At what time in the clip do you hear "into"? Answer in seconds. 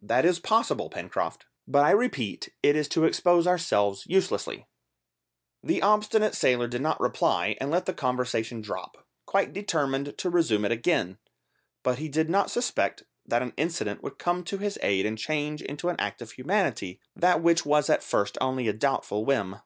15.60-15.90